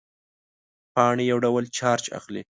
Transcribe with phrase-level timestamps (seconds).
[0.93, 2.39] پاڼې یو ډول چارج اخلي.